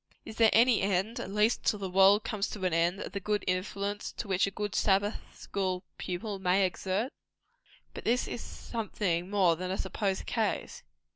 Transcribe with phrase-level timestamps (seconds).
[0.25, 3.19] Is there any end, at least till the world comes to an end, of the
[3.19, 7.13] good influence which a good Sabbath school pupil may thus exert?
[7.93, 10.81] But this is something more than a supposed case.